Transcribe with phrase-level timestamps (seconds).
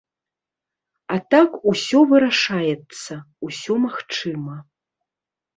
[1.15, 3.13] А так, усё вырашаецца,
[3.49, 4.55] усё магчыма.